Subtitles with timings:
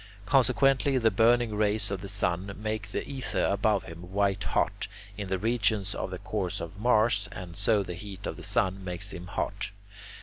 [0.25, 5.27] Consequently, the burning rays of the sun make the ether above him white hot, in
[5.27, 9.13] the regions of the course of Mars, and so the heat of the sun makes
[9.13, 9.69] him hot.